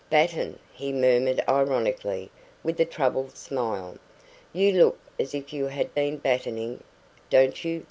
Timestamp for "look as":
4.71-5.35